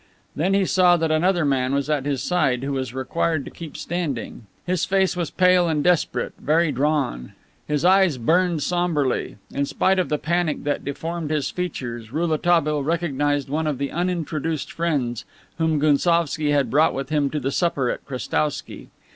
Then 0.35 0.55
he 0.55 0.65
saw 0.65 0.97
that 0.97 1.11
another 1.11 1.45
man 1.45 1.75
was 1.75 1.87
at 1.87 2.05
his 2.07 2.23
side, 2.23 2.63
who 2.63 2.71
was 2.71 2.91
required 2.91 3.45
to 3.45 3.51
keep 3.51 3.77
standing. 3.77 4.47
His 4.65 4.83
face 4.83 5.15
was 5.15 5.29
pale 5.29 5.67
and 5.67 5.83
desperate, 5.83 6.33
very 6.39 6.71
drawn. 6.71 7.33
His 7.67 7.85
eyes 7.85 8.17
burned 8.17 8.63
somberly, 8.63 9.37
in 9.53 9.65
spite 9.67 9.99
of 9.99 10.09
the 10.09 10.17
panic 10.17 10.63
that 10.63 10.83
deformed 10.83 11.29
his 11.29 11.51
features 11.51 12.11
Rouletabille 12.11 12.81
recognized 12.83 13.47
one 13.47 13.67
of 13.67 13.77
the 13.77 13.91
unintroduced 13.91 14.71
friends 14.71 15.23
whom 15.59 15.77
Gounsovski 15.79 16.49
had 16.49 16.71
brought 16.71 16.95
with 16.95 17.09
him 17.09 17.29
to 17.29 17.39
the 17.39 17.51
supper 17.51 17.91
at 17.91 18.03
Krestowsky. 18.03 18.87